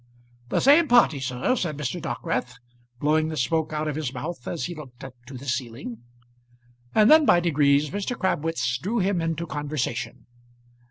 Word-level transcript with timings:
"The 0.49 0.61
same 0.61 0.87
party, 0.87 1.19
sir," 1.19 1.55
said 1.55 1.77
Mr. 1.77 2.01
Dockwrath, 2.01 2.55
blowing 2.99 3.27
the 3.27 3.37
smoke 3.37 3.71
out 3.71 3.87
of 3.87 3.95
his 3.95 4.11
mouth 4.15 4.47
as 4.47 4.65
he 4.65 4.73
looked 4.73 5.03
up 5.03 5.13
to 5.27 5.35
the 5.35 5.45
ceiling. 5.45 5.99
And 6.95 7.11
then 7.11 7.23
by 7.23 7.39
degrees 7.39 7.91
Mr. 7.91 8.17
Crabwitz 8.17 8.79
drew 8.79 8.97
him 8.97 9.21
into 9.21 9.45
conversation. 9.45 10.25